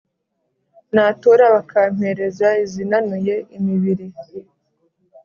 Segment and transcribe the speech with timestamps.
[0.95, 4.07] natura bakampereza izinanuye imibiri